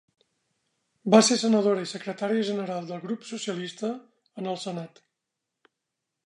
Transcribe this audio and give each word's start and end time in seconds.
Va 1.15 1.19
ser 1.27 1.35
senadora 1.41 1.83
i 1.87 1.89
secretària 1.91 2.47
general 2.47 2.87
del 2.93 3.05
Grup 3.05 3.29
Socialista 3.33 3.93
en 4.43 4.51
el 4.55 4.59
Senat. 4.65 5.05